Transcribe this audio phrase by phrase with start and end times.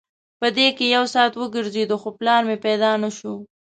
[0.39, 3.33] په دې کې یو ساعت وګرځېدو خو پلار مې پیدا نه شو.